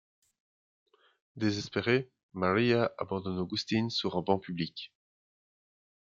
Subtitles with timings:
[1.35, 4.91] Désespérée, María abandonne Agustín sur un banc public…